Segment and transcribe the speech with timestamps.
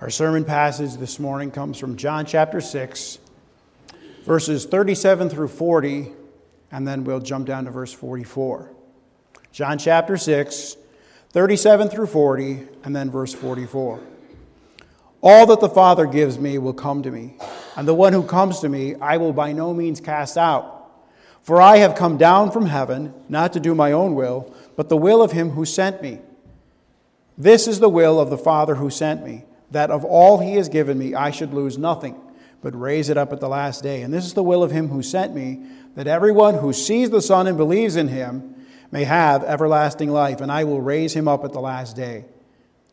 [0.00, 3.18] Our sermon passage this morning comes from John chapter 6,
[4.24, 6.12] verses 37 through 40,
[6.72, 8.72] and then we'll jump down to verse 44.
[9.52, 10.76] John chapter 6,
[11.28, 14.00] 37 through 40, and then verse 44.
[15.20, 17.34] All that the Father gives me will come to me,
[17.76, 20.90] and the one who comes to me I will by no means cast out.
[21.42, 24.96] For I have come down from heaven, not to do my own will, but the
[24.96, 26.20] will of him who sent me.
[27.36, 30.68] This is the will of the Father who sent me, that of all he has
[30.68, 32.20] given me I should lose nothing,
[32.62, 34.02] but raise it up at the last day.
[34.02, 37.22] And this is the will of him who sent me, that everyone who sees the
[37.22, 38.54] Son and believes in him
[38.90, 42.24] may have everlasting life, and I will raise him up at the last day.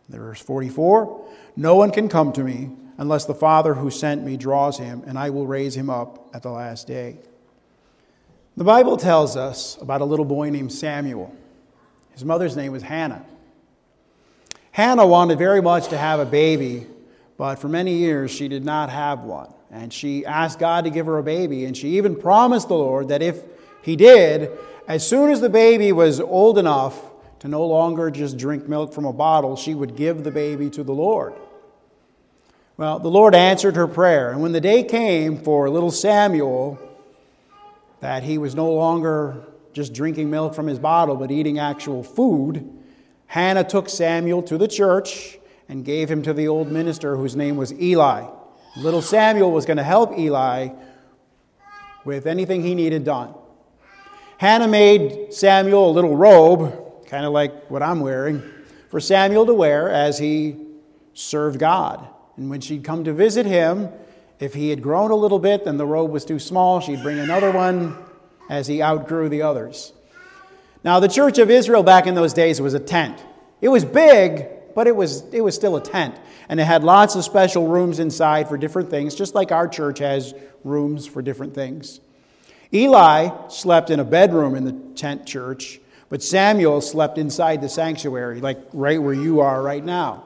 [0.10, 4.78] Verse 44 No one can come to me unless the Father who sent me draws
[4.78, 7.18] him, and I will raise him up at the last day.
[8.56, 11.36] The Bible tells us about a little boy named Samuel.
[12.12, 13.24] His mother's name was Hannah.
[14.78, 16.86] Hannah wanted very much to have a baby,
[17.36, 19.52] but for many years she did not have one.
[19.72, 23.08] And she asked God to give her a baby, and she even promised the Lord
[23.08, 23.42] that if
[23.82, 24.52] he did,
[24.88, 26.96] as soon as the baby was old enough
[27.40, 30.84] to no longer just drink milk from a bottle, she would give the baby to
[30.84, 31.34] the Lord.
[32.78, 36.78] Well, the Lord answered her prayer, and when the day came for little Samuel
[38.02, 42.77] that he was no longer just drinking milk from his bottle, but eating actual food,
[43.28, 45.38] Hannah took Samuel to the church
[45.70, 48.26] and gave him to the old minister whose name was Eli.
[48.78, 50.70] Little Samuel was going to help Eli
[52.06, 53.34] with anything he needed done.
[54.38, 58.42] Hannah made Samuel a little robe, kind of like what I'm wearing,
[58.90, 60.56] for Samuel to wear as he
[61.14, 62.08] served God.
[62.38, 63.90] And when she'd come to visit him,
[64.40, 66.80] if he had grown a little bit, then the robe was too small.
[66.80, 67.98] She'd bring another one
[68.50, 69.92] as he outgrew the others.
[70.84, 73.24] Now, the church of Israel back in those days was a tent.
[73.62, 76.16] It was big, but it was, it was still a tent.
[76.50, 80.00] And it had lots of special rooms inside for different things, just like our church
[80.00, 82.00] has rooms for different things.
[82.74, 85.80] Eli slept in a bedroom in the tent church,
[86.10, 90.24] but Samuel slept inside the sanctuary, like right where you are right now.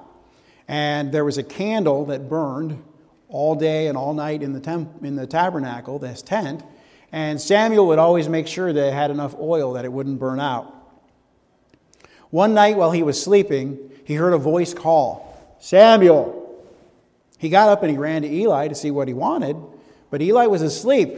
[0.68, 2.84] And there was a candle that burned
[3.30, 6.64] all day and all night in the, temp- in the tabernacle, this tent.
[7.12, 10.40] And Samuel would always make sure that it had enough oil that it wouldn't burn
[10.40, 10.74] out.
[12.30, 16.38] One night while he was sleeping, he heard a voice call, Samuel.
[17.38, 19.58] He got up and he ran to Eli to see what he wanted,
[20.10, 21.18] but Eli was asleep.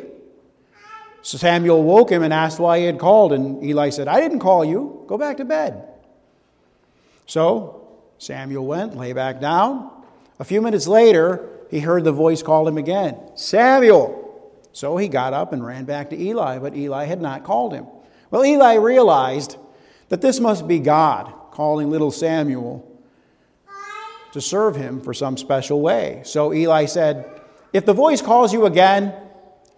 [1.22, 4.40] So Samuel woke him and asked why he had called, and Eli said, I didn't
[4.40, 5.06] call you.
[5.08, 5.88] Go back to bed.
[7.28, 7.88] So
[8.18, 9.90] Samuel went, lay back down.
[10.40, 14.22] A few minutes later, he heard the voice call him again Samuel!
[14.73, 17.85] So he got up and ran back to Eli, but Eli had not called him.
[18.31, 19.57] Well, Eli realized
[20.09, 22.89] that this must be God calling little Samuel
[24.34, 26.22] to serve him for some special way.
[26.25, 27.29] So Eli said,
[27.72, 29.13] If the voice calls you again,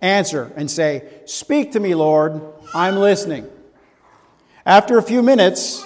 [0.01, 2.41] answer and say, Speak to me, Lord,
[2.73, 3.47] I'm listening.
[4.66, 5.85] After a few minutes,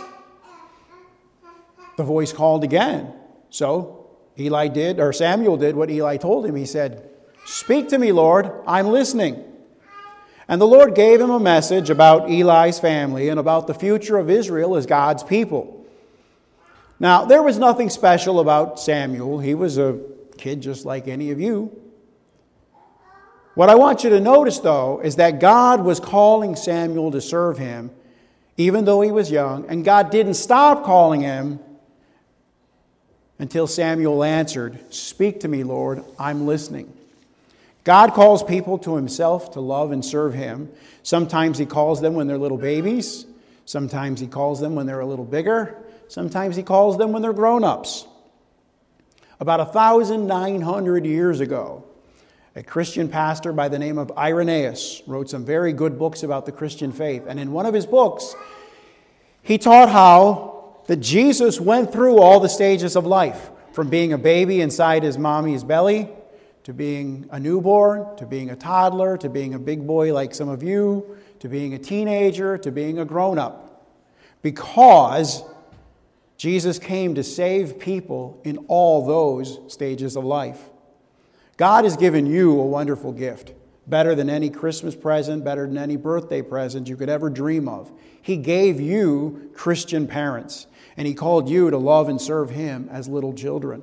[1.97, 3.11] the voice called again.
[3.49, 6.55] So Eli did, or Samuel did what Eli told him.
[6.55, 7.09] He said,
[7.49, 9.43] Speak to me, Lord, I'm listening.
[10.47, 14.29] And the Lord gave him a message about Eli's family and about the future of
[14.29, 15.83] Israel as God's people.
[16.99, 19.39] Now, there was nothing special about Samuel.
[19.39, 19.99] He was a
[20.38, 21.75] kid just like any of you.
[23.55, 27.57] What I want you to notice, though, is that God was calling Samuel to serve
[27.57, 27.89] him,
[28.57, 31.59] even though he was young, and God didn't stop calling him
[33.39, 36.93] until Samuel answered, Speak to me, Lord, I'm listening.
[37.89, 40.72] God calls people to himself to love and serve him.
[41.01, 43.25] Sometimes he calls them when they're little babies.
[43.66, 45.75] Sometimes he calls them when they're a little bigger.
[46.07, 48.05] Sometimes he calls them when they're grown ups.
[49.39, 51.83] About 1,900 years ago,
[52.55, 56.51] a Christian pastor by the name of Irenaeus wrote some very good books about the
[56.51, 57.23] Christian faith.
[57.27, 58.35] And in one of his books,
[59.41, 64.19] he taught how that Jesus went through all the stages of life from being a
[64.19, 66.07] baby inside his mommy's belly
[66.69, 70.48] to being a newborn to being a toddler to being a big boy like some
[70.48, 73.88] of you to being a teenager to being a grown up.
[74.44, 75.42] Because
[76.38, 80.69] Jesus came to save people in all those stages of life.
[81.57, 83.51] God has given you a wonderful gift,
[83.88, 87.92] better than any Christmas present, better than any birthday present you could ever dream of.
[88.22, 90.68] He gave you Christian parents
[90.98, 93.81] and he called you to love and serve him as little children.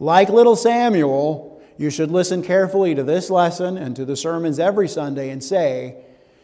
[0.00, 4.86] Like little Samuel, you should listen carefully to this lesson and to the sermons every
[4.86, 5.96] Sunday and say,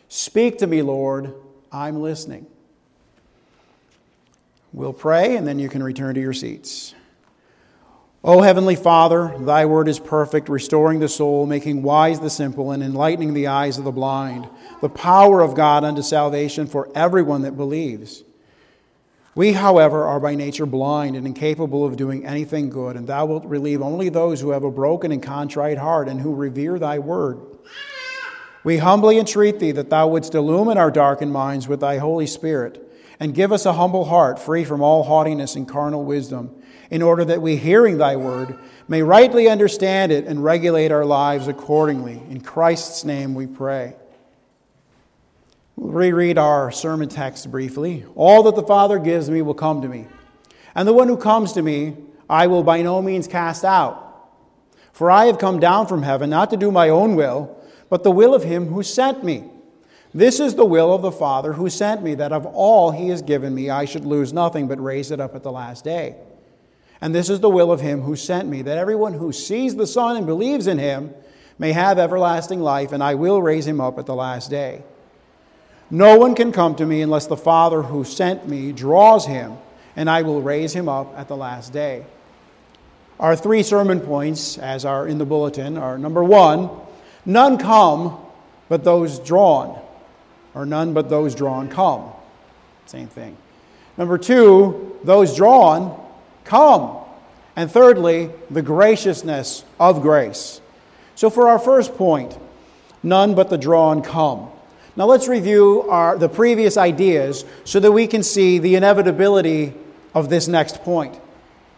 [0.08, 1.34] Speak to me, Lord,
[1.70, 2.46] I'm listening.
[4.72, 6.94] We'll pray and then you can return to your seats.
[8.24, 12.82] O Heavenly Father, thy word is perfect, restoring the soul, making wise the simple, and
[12.82, 14.48] enlightening the eyes of the blind.
[14.80, 18.24] The power of God unto salvation for everyone that believes.
[19.36, 23.44] We, however, are by nature blind and incapable of doing anything good, and thou wilt
[23.44, 27.38] relieve only those who have a broken and contrite heart and who revere thy word.
[28.64, 32.82] We humbly entreat thee that thou wouldst illumine our darkened minds with thy Holy Spirit,
[33.20, 37.24] and give us a humble heart, free from all haughtiness and carnal wisdom in order
[37.26, 42.22] that we, hearing thy word, may rightly understand it and regulate our lives accordingly.
[42.30, 43.96] In Christ's name we pray.
[45.76, 48.06] We'll reread our sermon text briefly.
[48.14, 50.06] All that the Father gives me will come to me,
[50.74, 51.96] and the one who comes to me
[52.28, 54.02] I will by no means cast out.
[54.92, 57.54] For I have come down from heaven not to do my own will,
[57.90, 59.44] but the will of him who sent me.
[60.14, 63.20] This is the will of the Father who sent me, that of all he has
[63.20, 66.16] given me I should lose nothing, but raise it up at the last day.
[67.02, 69.86] And this is the will of him who sent me, that everyone who sees the
[69.86, 71.12] Son and believes in him
[71.58, 74.82] may have everlasting life, and I will raise him up at the last day.
[75.90, 79.56] No one can come to me unless the Father who sent me draws him,
[79.94, 82.04] and I will raise him up at the last day.
[83.20, 86.70] Our three sermon points, as are in the bulletin, are number one,
[87.24, 88.18] none come
[88.68, 89.80] but those drawn,
[90.54, 92.10] or none but those drawn come.
[92.86, 93.36] Same thing.
[93.96, 95.98] Number two, those drawn
[96.44, 96.98] come.
[97.54, 100.60] And thirdly, the graciousness of grace.
[101.14, 102.36] So, for our first point,
[103.02, 104.50] none but the drawn come.
[104.96, 109.74] Now, let's review our, the previous ideas so that we can see the inevitability
[110.14, 111.20] of this next point.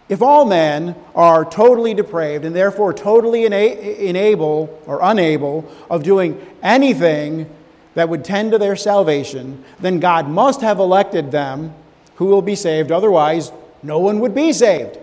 [0.09, 7.51] If all men are totally depraved and therefore totally ina- or unable of doing anything
[7.95, 11.75] that would tend to their salvation, then God must have elected them
[12.15, 12.93] who will be saved.
[12.93, 13.51] Otherwise,
[13.83, 14.97] no one would be saved.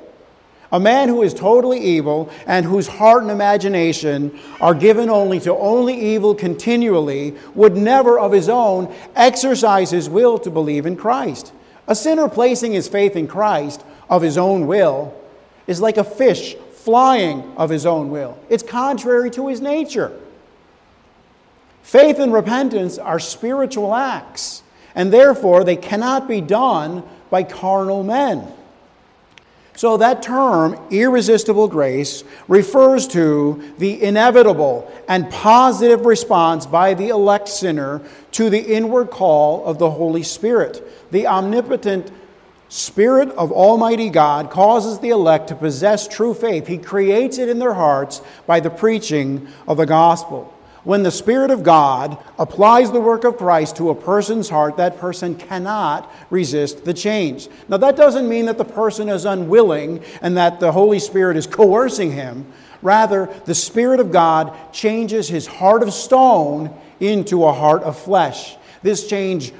[0.72, 5.54] A man who is totally evil and whose heart and imagination are given only to
[5.56, 11.54] only evil continually would never of his own exercise his will to believe in Christ.
[11.88, 15.14] A sinner placing his faith in Christ of his own will
[15.68, 18.38] is like a fish flying of his own will.
[18.50, 20.12] It's contrary to his nature.
[21.82, 24.64] Faith and repentance are spiritual acts,
[24.96, 28.52] and therefore they cannot be done by carnal men.
[29.76, 37.50] So, that term, irresistible grace, refers to the inevitable and positive response by the elect
[37.50, 38.02] sinner
[38.32, 40.82] to the inward call of the Holy Spirit.
[41.12, 42.10] The omnipotent
[42.70, 46.68] Spirit of Almighty God causes the elect to possess true faith.
[46.68, 50.55] He creates it in their hearts by the preaching of the gospel.
[50.86, 55.00] When the Spirit of God applies the work of Christ to a person's heart, that
[55.00, 57.50] person cannot resist the change.
[57.68, 61.48] Now, that doesn't mean that the person is unwilling and that the Holy Spirit is
[61.48, 62.46] coercing him.
[62.84, 68.56] Rather, the Spirit of God changes his heart of stone into a heart of flesh.
[68.84, 69.54] This change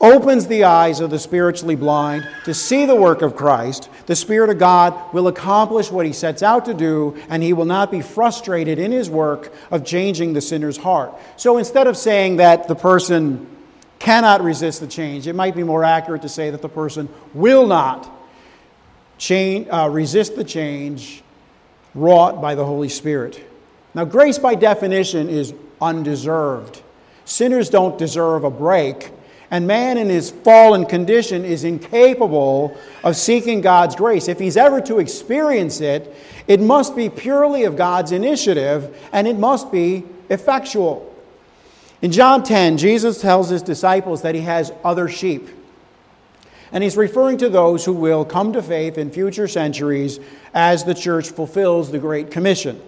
[0.00, 4.50] opens the eyes of the spiritually blind to see the work of Christ, the Spirit
[4.50, 8.02] of God will accomplish what he sets out to do, and he will not be
[8.02, 11.14] frustrated in his work of changing the sinner's heart.
[11.36, 13.46] So instead of saying that the person
[13.98, 17.66] cannot resist the change, it might be more accurate to say that the person will
[17.66, 18.10] not
[19.16, 21.22] change, uh, resist the change
[21.94, 23.42] wrought by the Holy Spirit.
[23.94, 26.82] Now, grace by definition is undeserved.
[27.24, 29.10] Sinners don't deserve a break
[29.50, 34.28] and man in his fallen condition is incapable of seeking God's grace.
[34.28, 36.14] If he's ever to experience it,
[36.48, 41.12] it must be purely of God's initiative and it must be effectual.
[42.02, 45.48] In John 10, Jesus tells his disciples that he has other sheep.
[46.72, 50.18] And he's referring to those who will come to faith in future centuries
[50.52, 52.82] as the church fulfills the Great Commission.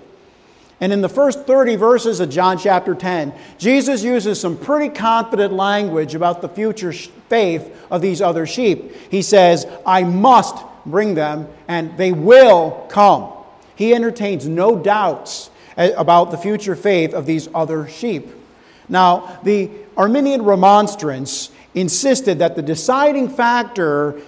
[0.80, 5.52] And in the first 30 verses of John chapter 10, Jesus uses some pretty confident
[5.52, 8.94] language about the future faith of these other sheep.
[9.10, 10.56] He says, I must
[10.86, 13.32] bring them, and they will come.
[13.74, 18.28] He entertains no doubts eh, about the future faith of these other sheep.
[18.88, 24.20] Now, the Arminian remonstrance insisted that the deciding factor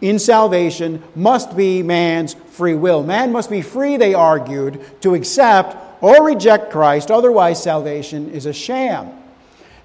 [0.00, 3.02] in salvation must be man's free will.
[3.02, 8.52] Man must be free, they argued, to accept or reject Christ, otherwise, salvation is a
[8.52, 9.10] sham.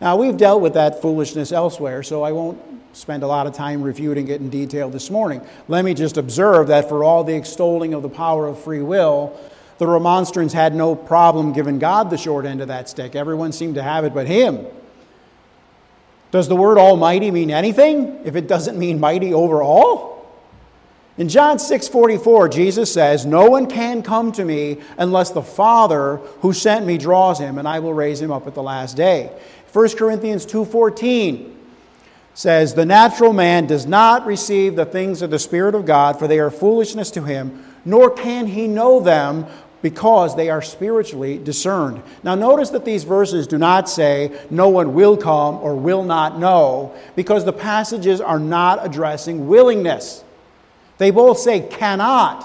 [0.02, 2.60] Now, we've dealt with that foolishness elsewhere, so I won't
[2.92, 5.42] spend a lot of time refuting it in detail this morning.
[5.68, 9.40] Let me just observe that for all the extolling of the power of free will,
[9.78, 13.16] the remonstrants had no problem giving God the short end of that stick.
[13.16, 14.66] Everyone seemed to have it but him.
[16.32, 20.17] Does the word almighty mean anything if it doesn't mean mighty over all?
[21.18, 26.54] In John 6:44, Jesus says, "No one can come to me unless the Father who
[26.54, 29.32] sent me draws him, and I will raise him up at the last day."
[29.72, 31.54] 1 Corinthians 2:14
[32.36, 36.28] says, "The natural man does not receive the things of the Spirit of God, for
[36.28, 39.48] they are foolishness to him, nor can he know them
[39.82, 44.94] because they are spiritually discerned." Now notice that these verses do not say no one
[44.94, 50.24] will come or will not know, because the passages are not addressing willingness.
[50.98, 52.44] They both say cannot,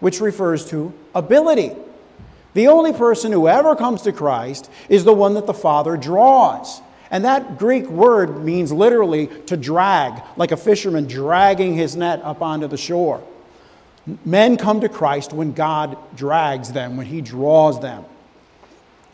[0.00, 1.72] which refers to ability.
[2.54, 6.80] The only person who ever comes to Christ is the one that the Father draws.
[7.10, 12.40] And that Greek word means literally to drag, like a fisherman dragging his net up
[12.40, 13.22] onto the shore.
[14.24, 18.04] Men come to Christ when God drags them, when He draws them.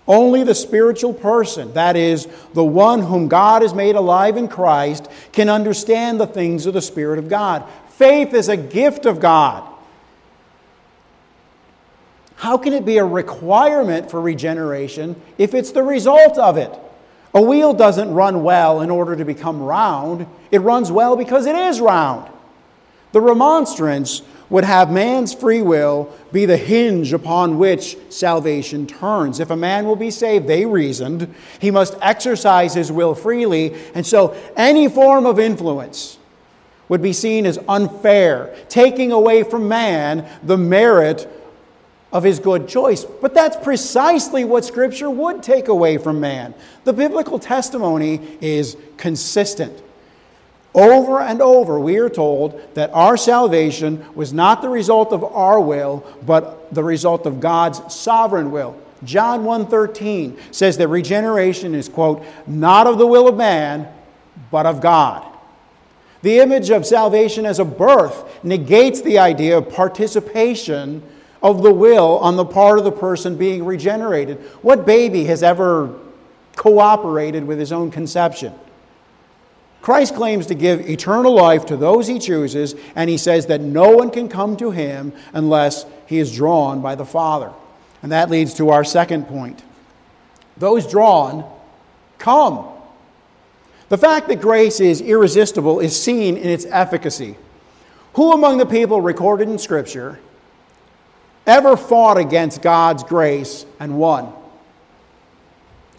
[0.07, 5.07] Only the spiritual person, that is, the one whom God has made alive in Christ,
[5.33, 7.65] can understand the things of the Spirit of God.
[7.99, 9.69] Faith is a gift of God.
[12.37, 16.73] How can it be a requirement for regeneration if it's the result of it?
[17.35, 21.57] A wheel doesn't run well in order to become round, it runs well because it
[21.57, 22.31] is round.
[23.11, 29.41] The remonstrance would have man's free will be the hinge upon which salvation turns.
[29.41, 34.07] If a man will be saved, they reasoned, he must exercise his will freely, and
[34.07, 36.18] so any form of influence
[36.89, 41.29] would be seen as unfair, taking away from man the merit
[42.13, 43.05] of his good choice.
[43.05, 46.55] But that's precisely what Scripture would take away from man.
[46.85, 49.83] The biblical testimony is consistent.
[50.75, 55.61] Over and over, we are told that our salvation was not the result of our
[55.61, 58.77] will, but the result of God's sovereign will.
[59.05, 63.89] John 1:13 says that regeneration is quote not of the will of man,
[64.51, 65.25] but of God.
[66.23, 71.03] The image of salvation as a birth negates the idea of participation
[71.43, 74.39] of the will on the part of the person being regenerated.
[74.63, 75.95] What baby has ever
[76.57, 78.53] cooperated with his own conception?
[79.81, 83.91] Christ claims to give eternal life to those he chooses, and he says that no
[83.91, 87.53] one can come to him unless he is drawn by the Father.
[88.03, 89.63] And that leads to our second point.
[90.57, 91.49] Those drawn
[92.19, 92.69] come.
[93.89, 97.37] The fact that grace is irresistible is seen in its efficacy.
[98.15, 100.19] Who among the people recorded in Scripture
[101.47, 104.33] ever fought against God's grace and won?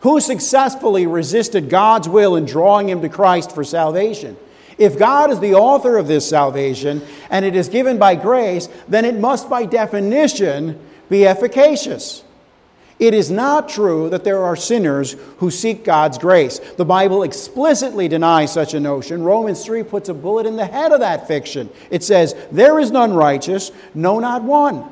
[0.02, 4.38] Who successfully resisted God's will in drawing him to Christ for salvation?
[4.78, 9.04] If God is the author of this salvation and it is given by grace, then
[9.04, 10.80] it must by definition
[11.10, 12.24] be efficacious.
[13.00, 16.60] It is not true that there are sinners who seek God's grace.
[16.60, 19.24] The Bible explicitly denies such a notion.
[19.24, 21.70] Romans 3 puts a bullet in the head of that fiction.
[21.90, 24.84] It says, There is none righteous, no, not one.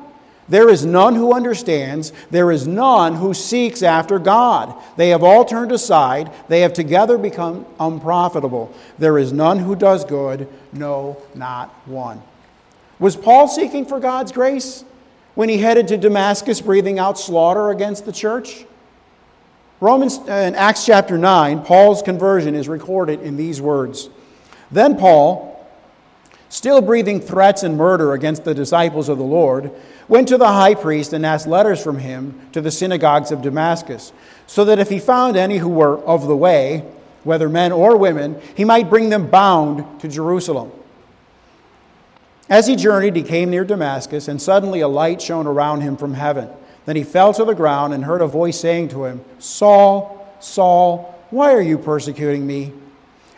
[0.48, 2.12] There is none who understands.
[2.30, 4.74] There is none who seeks after God.
[4.96, 6.32] They have all turned aside.
[6.48, 8.74] They have together become unprofitable.
[8.98, 10.48] There is none who does good.
[10.72, 12.22] No, not one.
[12.98, 14.84] Was Paul seeking for God's grace?
[15.38, 18.64] When he headed to Damascus, breathing out slaughter against the church?
[19.78, 24.10] Romans, uh, in Acts chapter 9, Paul's conversion is recorded in these words.
[24.72, 25.64] Then Paul,
[26.48, 29.70] still breathing threats and murder against the disciples of the Lord,
[30.08, 34.12] went to the high priest and asked letters from him to the synagogues of Damascus,
[34.48, 36.84] so that if he found any who were of the way,
[37.22, 40.72] whether men or women, he might bring them bound to Jerusalem.
[42.48, 46.14] As he journeyed, he came near Damascus, and suddenly a light shone around him from
[46.14, 46.48] heaven.
[46.86, 51.14] Then he fell to the ground and heard a voice saying to him, Saul, Saul,
[51.30, 52.72] why are you persecuting me?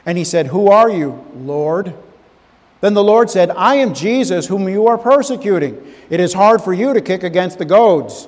[0.07, 1.93] And he said, Who are you, Lord?
[2.81, 5.93] Then the Lord said, I am Jesus, whom you are persecuting.
[6.09, 8.27] It is hard for you to kick against the goads.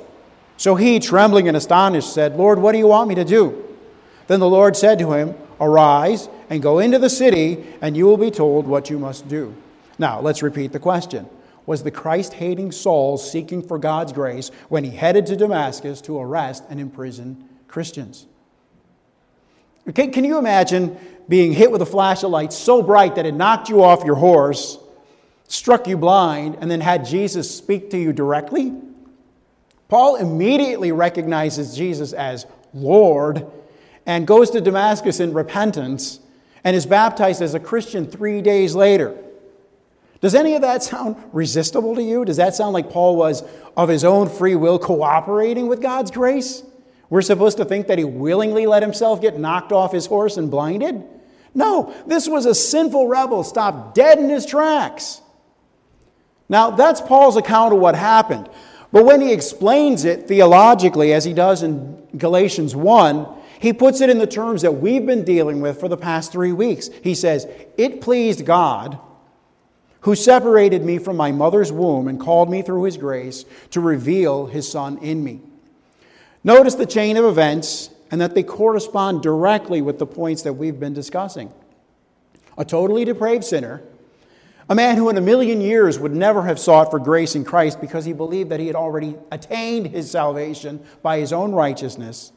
[0.56, 3.64] So he, trembling and astonished, said, Lord, what do you want me to do?
[4.26, 8.16] Then the Lord said to him, Arise and go into the city, and you will
[8.16, 9.54] be told what you must do.
[9.98, 11.28] Now, let's repeat the question.
[11.66, 16.18] Was the Christ hating Saul seeking for God's grace when he headed to Damascus to
[16.18, 18.26] arrest and imprison Christians?
[19.88, 20.96] Okay, can you imagine
[21.28, 24.16] being hit with a flash of light so bright that it knocked you off your
[24.16, 24.78] horse,
[25.48, 28.72] struck you blind, and then had Jesus speak to you directly?
[29.88, 33.46] Paul immediately recognizes Jesus as Lord
[34.06, 36.18] and goes to Damascus in repentance
[36.64, 39.16] and is baptized as a Christian three days later.
[40.22, 42.24] Does any of that sound resistible to you?
[42.24, 43.42] Does that sound like Paul was
[43.76, 46.62] of his own free will cooperating with God's grace?
[47.10, 50.50] We're supposed to think that he willingly let himself get knocked off his horse and
[50.50, 51.02] blinded?
[51.54, 55.20] No, this was a sinful rebel stopped dead in his tracks.
[56.48, 58.48] Now, that's Paul's account of what happened.
[58.92, 63.26] But when he explains it theologically, as he does in Galatians 1,
[63.58, 66.52] he puts it in the terms that we've been dealing with for the past three
[66.52, 66.90] weeks.
[67.02, 68.98] He says, It pleased God,
[70.02, 74.46] who separated me from my mother's womb and called me through his grace to reveal
[74.46, 75.40] his Son in me.
[76.44, 80.78] Notice the chain of events and that they correspond directly with the points that we've
[80.78, 81.52] been discussing.
[82.58, 83.80] A totally depraved sinner,
[84.68, 87.80] a man who in a million years would never have sought for grace in Christ
[87.80, 92.32] because he believed that he had already attained his salvation by his own righteousness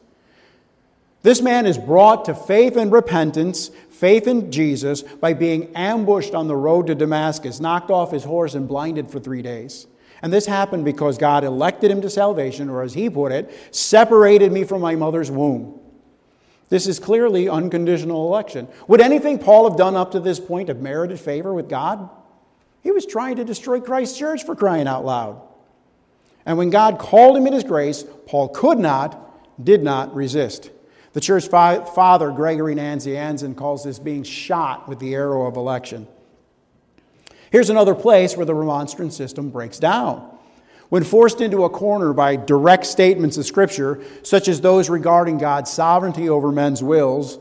[1.26, 6.48] this man is brought to faith and repentance, faith in Jesus, by being ambushed on
[6.48, 9.88] the road to Damascus, knocked off his horse, and blinded for three days.
[10.22, 14.52] And this happened because God elected him to salvation, or as he put it, separated
[14.52, 15.80] me from my mother's womb.
[16.70, 18.68] This is clearly unconditional election.
[18.88, 22.08] Would anything Paul have done up to this point have merited favor with God?
[22.84, 25.42] He was trying to destroy Christ's church for crying out loud.
[26.46, 30.70] And when God called him in his grace, Paul could not, did not resist.
[31.16, 36.10] The church father, Gregory Nazianzen, calls this being shot with the arrow of election.
[37.52, 40.30] Here's another place where the remonstrance system breaks down.
[40.90, 45.72] When forced into a corner by direct statements of Scripture, such as those regarding God's
[45.72, 47.40] sovereignty over men's wills,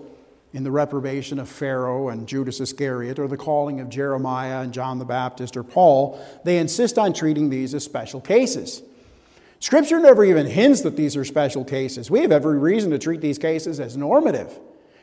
[0.53, 5.01] in the reprobation of Pharaoh and Judas Iscariot, or the calling of Jeremiah and John
[5.01, 8.85] the Baptist or Paul, they insist on treating these as special cases.
[9.65, 12.11] Scripture never even hints that these are special cases.
[12.11, 14.59] We have every reason to treat these cases as normative.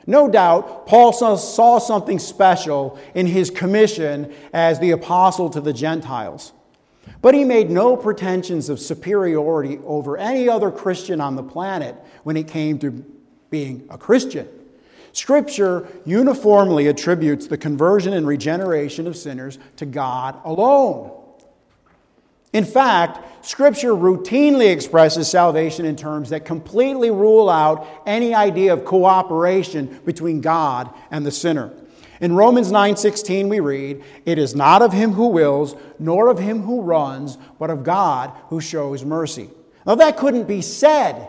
[0.05, 6.53] No doubt, Paul saw something special in his commission as the apostle to the Gentiles.
[7.23, 12.37] But he made no pretensions of superiority over any other Christian on the planet when
[12.37, 13.03] it came to
[13.49, 14.47] being a Christian.
[15.11, 21.17] Scripture uniformly attributes the conversion and regeneration of sinners to God alone.
[22.53, 28.85] In fact, Scripture routinely expresses salvation in terms that completely rule out any idea of
[28.85, 31.71] cooperation between God and the sinner.
[32.19, 36.63] In Romans 9:16 we read, "It is not of him who wills, nor of him
[36.63, 39.49] who runs, but of God who shows mercy."
[39.87, 41.27] Now that couldn't be said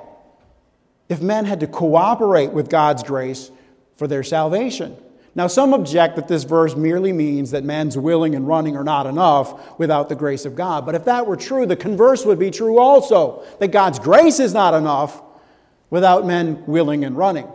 [1.08, 3.50] if men had to cooperate with God's grace
[3.96, 4.96] for their salvation.
[5.34, 9.06] Now, some object that this verse merely means that man's willing and running are not
[9.06, 10.84] enough without the grace of God.
[10.84, 14.52] But if that were true, the converse would be true also that God's grace is
[14.52, 15.22] not enough
[15.88, 17.48] without men willing and running.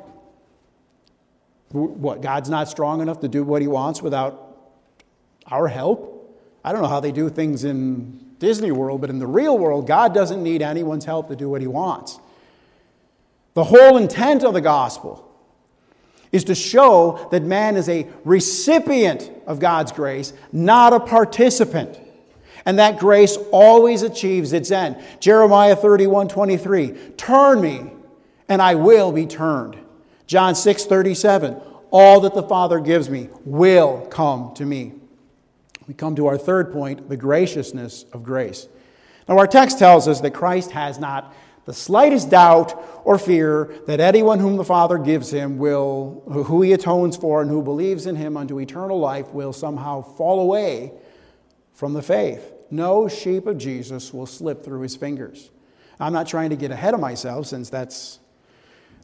[1.72, 4.58] What, God's not strong enough to do what he wants without
[5.46, 6.14] our help?
[6.64, 9.86] I don't know how they do things in Disney World, but in the real world,
[9.86, 12.20] God doesn't need anyone's help to do what he wants.
[13.54, 15.27] The whole intent of the gospel
[16.38, 22.00] is to show that man is a recipient of God's grace, not a participant.
[22.66, 24.98] And that grace always achieves its end.
[25.20, 27.92] Jeremiah 31 23, turn me,
[28.48, 29.78] and I will be turned.
[30.28, 34.94] John 6 37, all that the Father gives me will come to me.
[35.88, 38.68] We come to our third point the graciousness of grace.
[39.28, 41.34] Now, our text tells us that Christ has not
[41.68, 46.72] the slightest doubt or fear that anyone whom the Father gives him will, who he
[46.72, 50.94] atones for and who believes in him unto eternal life, will somehow fall away
[51.74, 52.54] from the faith.
[52.72, 55.50] No sheep of Jesus will slip through his fingers.
[56.00, 58.20] I'm not trying to get ahead of myself since that's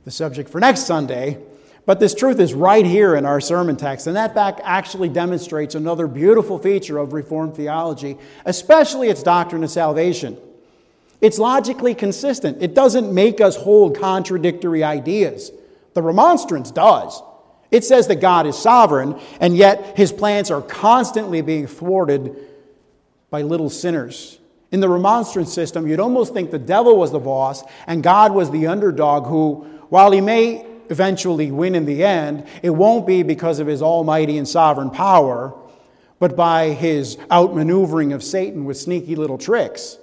[0.05, 1.39] the subject for next Sunday,
[1.85, 5.75] but this truth is right here in our sermon text, and that fact actually demonstrates
[5.75, 10.37] another beautiful feature of Reformed theology, especially its doctrine of salvation.
[11.23, 12.61] It's logically consistent.
[12.61, 15.53] It doesn't make us hold contradictory ideas.
[15.93, 17.23] The remonstrance does.
[17.71, 22.35] It says that God is sovereign, and yet his plans are constantly being thwarted
[23.29, 24.37] by little sinners.
[24.73, 28.51] In the remonstrance system, you'd almost think the devil was the boss and God was
[28.51, 33.59] the underdog who, while he may eventually win in the end, it won't be because
[33.59, 35.57] of his almighty and sovereign power,
[36.19, 39.99] but by his outmaneuvering of Satan with sneaky little tricks.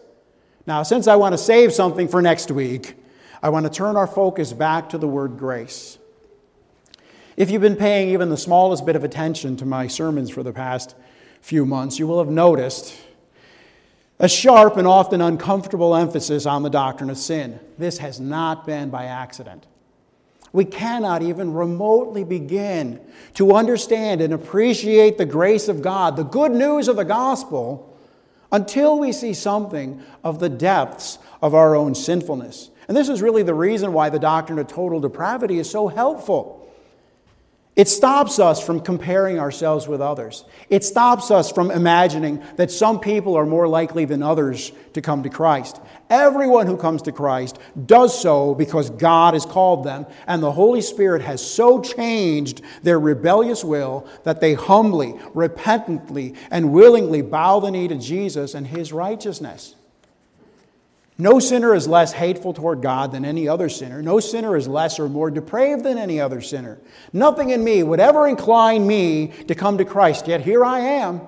[0.66, 2.94] Now, since I want to save something for next week,
[3.42, 5.98] I want to turn our focus back to the word grace.
[7.36, 10.52] If you've been paying even the smallest bit of attention to my sermons for the
[10.52, 10.94] past
[11.40, 12.94] few months, you will have noticed
[14.18, 17.58] a sharp and often uncomfortable emphasis on the doctrine of sin.
[17.78, 19.66] This has not been by accident.
[20.52, 23.00] We cannot even remotely begin
[23.34, 27.89] to understand and appreciate the grace of God, the good news of the gospel,
[28.52, 32.70] until we see something of the depths of our own sinfulness.
[32.88, 36.60] And this is really the reason why the doctrine of total depravity is so helpful.
[37.76, 40.44] It stops us from comparing ourselves with others.
[40.68, 45.22] It stops us from imagining that some people are more likely than others to come
[45.22, 45.80] to Christ.
[46.10, 50.80] Everyone who comes to Christ does so because God has called them, and the Holy
[50.80, 57.70] Spirit has so changed their rebellious will that they humbly, repentantly, and willingly bow the
[57.70, 59.76] knee to Jesus and his righteousness.
[61.16, 64.02] No sinner is less hateful toward God than any other sinner.
[64.02, 66.80] No sinner is less or more depraved than any other sinner.
[67.12, 71.20] Nothing in me would ever incline me to come to Christ, yet here I am.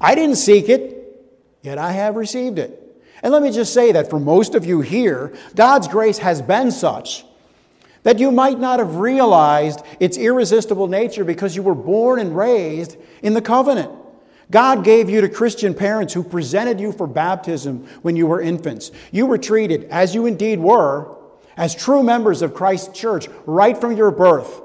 [0.00, 1.28] I didn't seek it,
[1.62, 2.85] yet I have received it.
[3.26, 6.70] And let me just say that for most of you here, God's grace has been
[6.70, 7.24] such
[8.04, 12.96] that you might not have realized its irresistible nature because you were born and raised
[13.24, 13.90] in the covenant.
[14.48, 18.92] God gave you to Christian parents who presented you for baptism when you were infants.
[19.10, 21.16] You were treated, as you indeed were,
[21.56, 24.60] as true members of Christ's church right from your birth.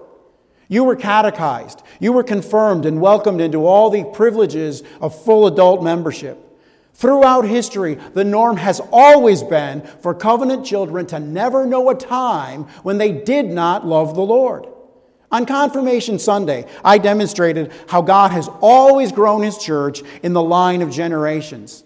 [0.67, 1.81] You were catechized.
[1.99, 6.50] You were confirmed and welcomed into all the privileges of full adult membership.
[6.93, 12.65] Throughout history, the norm has always been for covenant children to never know a time
[12.83, 14.67] when they did not love the Lord.
[15.31, 20.81] On Confirmation Sunday, I demonstrated how God has always grown His church in the line
[20.81, 21.85] of generations.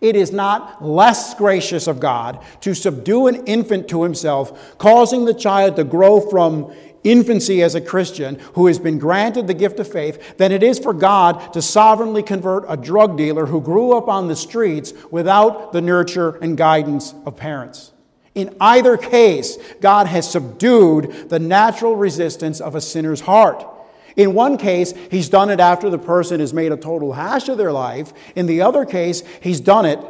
[0.00, 5.34] It is not less gracious of God to subdue an infant to Himself, causing the
[5.34, 6.74] child to grow from
[7.10, 10.78] infancy as a Christian who has been granted the gift of faith than it is
[10.78, 15.72] for God to sovereignly convert a drug dealer who grew up on the streets without
[15.72, 17.92] the nurture and guidance of parents.
[18.34, 23.66] In either case, God has subdued the natural resistance of a sinner's heart.
[24.14, 27.56] In one case, he's done it after the person has made a total hash of
[27.58, 28.12] their life.
[28.34, 30.00] In the other case, he's done it,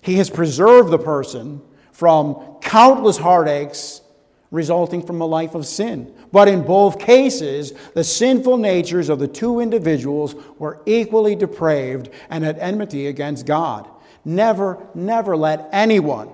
[0.00, 1.60] he has preserved the person
[1.92, 4.02] from countless heartaches
[4.50, 6.12] resulting from a life of sin.
[6.32, 12.44] But in both cases, the sinful natures of the two individuals were equally depraved and
[12.44, 13.88] at enmity against God.
[14.24, 16.30] Never, never let anyone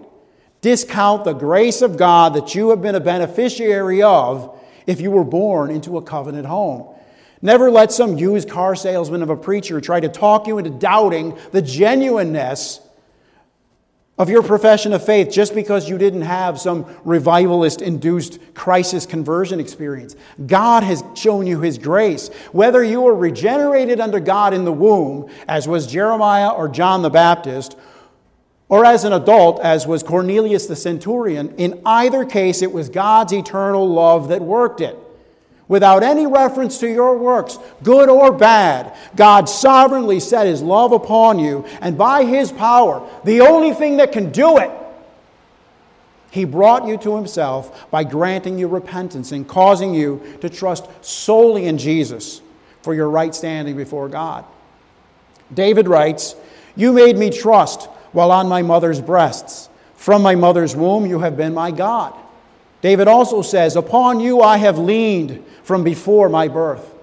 [0.61, 5.24] discount the grace of God that you have been a beneficiary of if you were
[5.24, 6.94] born into a covenant home.
[7.42, 11.37] Never let some used car salesman of a preacher try to talk you into doubting
[11.53, 12.81] the genuineness
[14.16, 19.59] of your profession of faith just because you didn't have some revivalist induced crisis conversion
[19.59, 20.14] experience.
[20.46, 22.29] God has shown you His grace.
[22.53, 27.11] Whether you were regenerated under God in the womb, as was Jeremiah or John the
[27.11, 27.77] Baptist,
[28.68, 33.33] or as an adult, as was Cornelius the centurion, in either case, it was God's
[33.33, 34.96] eternal love that worked it.
[35.66, 41.38] Without any reference to your works, good or bad, God sovereignly set his love upon
[41.38, 44.70] you, and by his power, the only thing that can do it,
[46.31, 51.66] he brought you to himself by granting you repentance and causing you to trust solely
[51.66, 52.42] in Jesus
[52.83, 54.44] for your right standing before God.
[55.53, 56.35] David writes,
[56.77, 59.68] You made me trust while on my mother's breasts.
[59.94, 62.14] From my mother's womb, you have been my God.
[62.85, 66.94] David also says, Upon you I have leaned from before my birth.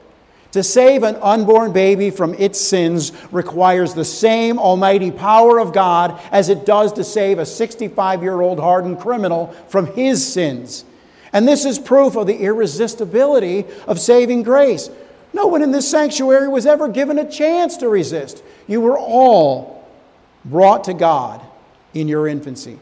[0.51, 6.21] To save an unborn baby from its sins requires the same almighty power of God
[6.31, 10.85] as it does to save a 65 year old hardened criminal from his sins.
[11.33, 14.87] And this is proof of the irresistibility of saving grace.
[15.33, 18.43] No one in this sanctuary was ever given a chance to resist.
[18.67, 19.89] You were all
[20.45, 21.41] brought to God
[21.95, 22.77] in your infancy.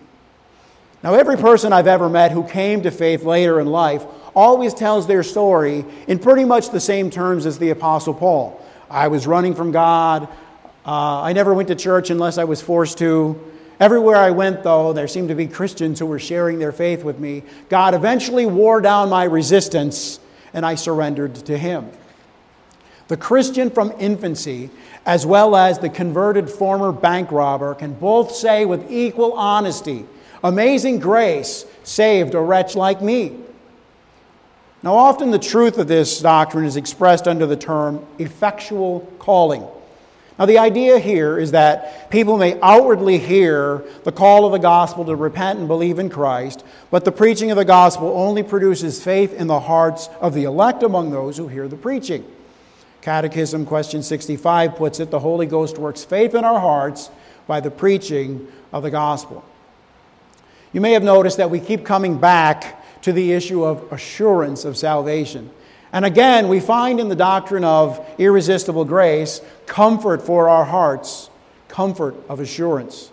[1.01, 5.07] Now, every person I've ever met who came to faith later in life always tells
[5.07, 8.61] their story in pretty much the same terms as the Apostle Paul.
[8.89, 10.27] I was running from God.
[10.85, 13.39] Uh, I never went to church unless I was forced to.
[13.79, 17.17] Everywhere I went, though, there seemed to be Christians who were sharing their faith with
[17.17, 17.43] me.
[17.69, 20.19] God eventually wore down my resistance,
[20.53, 21.89] and I surrendered to Him.
[23.07, 24.69] The Christian from infancy
[25.05, 30.05] as well as the converted former bank robber, can both say with equal honesty,
[30.43, 33.35] Amazing grace saved a wretch like me.
[34.81, 39.67] Now, often the truth of this doctrine is expressed under the term effectual calling.
[40.37, 45.03] Now, the idea here is that people may outwardly hear the call of the gospel
[45.03, 49.33] to repent and believe in Christ, but the preaching of the gospel only produces faith
[49.33, 52.25] in the hearts of the elect among those who hear the preaching.
[53.01, 57.09] Catechism, question 65, puts it the Holy Ghost works faith in our hearts
[57.45, 59.43] by the preaching of the gospel.
[60.71, 64.77] You may have noticed that we keep coming back to the issue of assurance of
[64.77, 65.49] salvation.
[65.91, 71.29] And again, we find in the doctrine of irresistible grace comfort for our hearts,
[71.67, 73.11] comfort of assurance.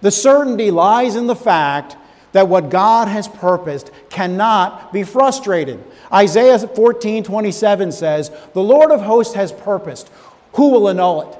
[0.00, 1.96] The certainty lies in the fact
[2.32, 5.82] that what God has purposed cannot be frustrated.
[6.12, 10.10] Isaiah 14 27 says, The Lord of hosts has purposed.
[10.54, 11.38] Who will annul it?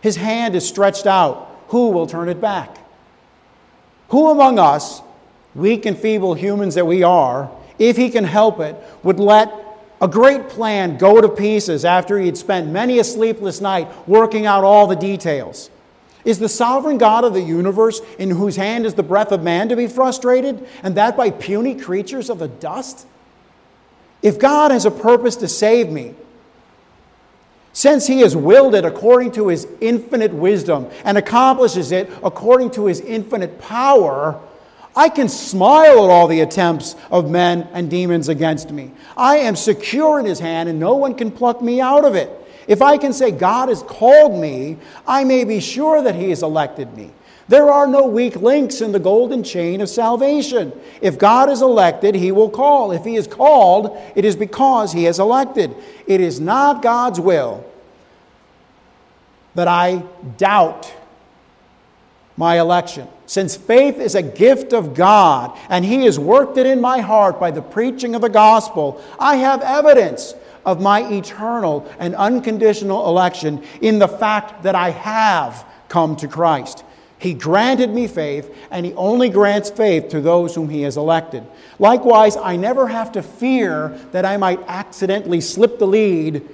[0.00, 1.46] His hand is stretched out.
[1.68, 2.78] Who will turn it back?
[4.08, 5.02] Who among us,
[5.54, 9.52] weak and feeble humans that we are, if he can help it, would let
[10.00, 14.46] a great plan go to pieces after he had spent many a sleepless night working
[14.46, 15.70] out all the details?
[16.24, 19.68] Is the sovereign God of the universe, in whose hand is the breath of man,
[19.68, 23.06] to be frustrated, and that by puny creatures of the dust?
[24.20, 26.14] If God has a purpose to save me,
[27.78, 32.86] since he has willed it according to his infinite wisdom and accomplishes it according to
[32.86, 34.36] his infinite power,
[34.96, 38.90] I can smile at all the attempts of men and demons against me.
[39.16, 42.28] I am secure in his hand, and no one can pluck me out of it.
[42.66, 46.42] If I can say, God has called me, I may be sure that He has
[46.42, 47.12] elected me.
[47.46, 50.72] There are no weak links in the golden chain of salvation.
[51.00, 52.90] If God is elected, He will call.
[52.90, 55.76] If He is called, it is because He has elected.
[56.08, 57.64] It is not God's will
[59.58, 60.04] that I
[60.36, 60.94] doubt
[62.36, 63.08] my election.
[63.26, 67.40] Since faith is a gift of God and He has worked it in my heart
[67.40, 73.64] by the preaching of the gospel, I have evidence of my eternal and unconditional election
[73.80, 76.84] in the fact that I have come to Christ.
[77.18, 81.44] He granted me faith, and He only grants faith to those whom He has elected.
[81.80, 86.48] Likewise, I never have to fear that I might accidentally slip the lead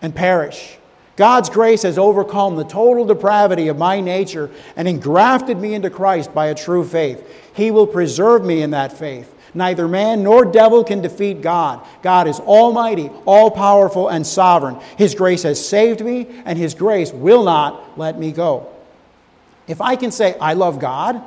[0.00, 0.77] and perish.
[1.18, 6.32] God's grace has overcome the total depravity of my nature and engrafted me into Christ
[6.32, 7.50] by a true faith.
[7.54, 9.34] He will preserve me in that faith.
[9.52, 11.84] Neither man nor devil can defeat God.
[12.02, 14.78] God is almighty, all powerful, and sovereign.
[14.96, 18.68] His grace has saved me, and His grace will not let me go.
[19.66, 21.20] If I can say, I love God,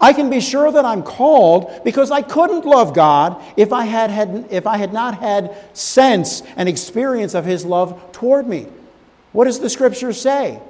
[0.00, 4.10] I can be sure that I'm called because I couldn't love God if I had,
[4.10, 8.66] had, if I had not had sense and experience of His love toward me.
[9.32, 10.60] What does the scripture say?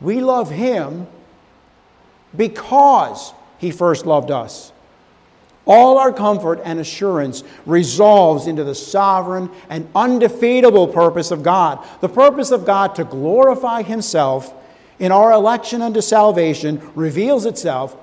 [0.00, 1.06] We love Him
[2.36, 4.72] because He first loved us.
[5.64, 11.86] All our comfort and assurance resolves into the sovereign and undefeatable purpose of God.
[12.00, 14.52] The purpose of God to glorify Himself
[14.98, 17.96] in our election unto salvation reveals itself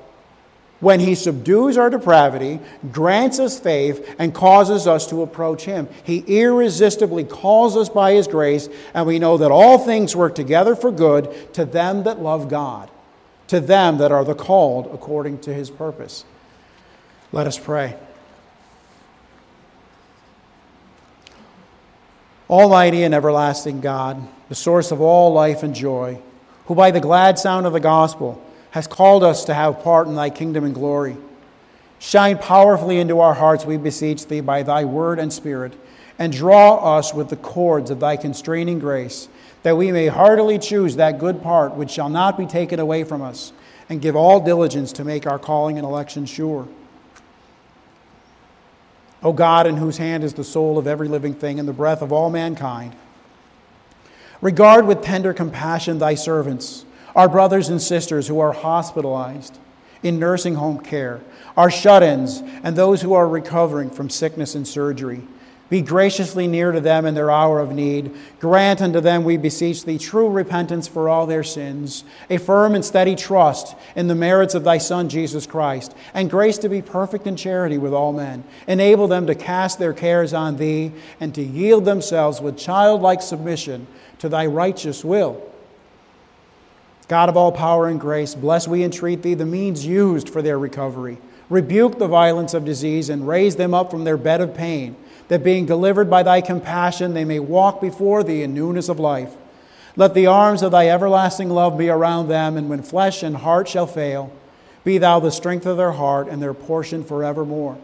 [0.80, 2.60] when He subdues our depravity,
[2.92, 5.88] grants us faith, and causes us to approach Him.
[6.04, 10.76] He irresistibly calls us by His grace, and we know that all things work together
[10.76, 12.90] for good to them that love God,
[13.48, 16.24] to them that are the called according to His purpose.
[17.32, 17.96] Let us pray.
[22.50, 26.20] Almighty and everlasting God, the source of all life and joy,
[26.66, 30.16] who by the glad sound of the gospel has called us to have part in
[30.16, 31.18] thy kingdom and glory,
[31.98, 35.74] shine powerfully into our hearts, we beseech thee, by thy word and spirit,
[36.18, 39.28] and draw us with the cords of thy constraining grace,
[39.64, 43.22] that we may heartily choose that good part which shall not be taken away from
[43.22, 43.52] us,
[43.90, 46.68] and give all diligence to make our calling and election sure.
[49.22, 52.02] O God, in whose hand is the soul of every living thing and the breath
[52.02, 52.94] of all mankind,
[54.42, 59.58] regard with tender compassion thy servants, our brothers and sisters who are hospitalized
[60.04, 61.22] in nursing home care,
[61.58, 65.22] our shut ins, and those who are recovering from sickness and surgery.
[65.70, 68.12] Be graciously near to them in their hour of need.
[68.40, 72.84] Grant unto them, we beseech thee, true repentance for all their sins, a firm and
[72.84, 77.28] steady trust in the merits of thy Son, Jesus Christ, and grace to be perfect
[77.28, 78.44] in charity with all men.
[78.68, 83.86] Enable them to cast their cares on thee and to yield themselves with childlike submission
[84.18, 85.49] to thy righteous will.
[87.10, 90.58] God of all power and grace, bless, we entreat thee, the means used for their
[90.58, 91.18] recovery.
[91.50, 94.96] Rebuke the violence of disease and raise them up from their bed of pain
[95.30, 99.34] that being delivered by thy compassion, they may walk before thee in newness of life.
[99.96, 103.68] Let the arms of thy everlasting love be around them, and when flesh and heart
[103.68, 104.32] shall fail,
[104.84, 107.78] be thou the strength of their heart and their portion forevermore.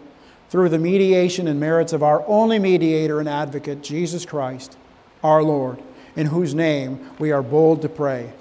[0.50, 4.78] Through the mediation and merits of our only mediator and advocate, Jesus Christ,
[5.24, 5.80] our Lord,
[6.16, 8.32] in whose name we are bold to pray.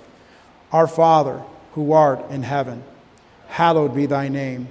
[0.75, 1.41] Our Father,
[1.75, 2.83] who art in heaven,
[3.47, 4.67] hallowed be thy name.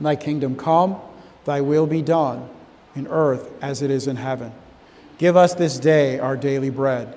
[0.00, 0.96] Thy kingdom come,
[1.44, 2.48] thy will be done
[2.96, 4.50] in earth as it is in heaven.
[5.16, 7.16] Give us this day our daily bread,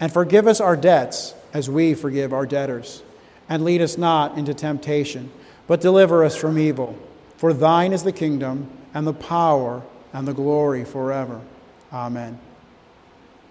[0.00, 3.02] and forgive us our debts as we forgive our debtors.
[3.50, 5.30] And lead us not into temptation,
[5.66, 6.98] but deliver us from evil.
[7.36, 9.82] For thine is the kingdom, and the power,
[10.14, 11.42] and the glory forever.
[11.92, 12.38] Amen.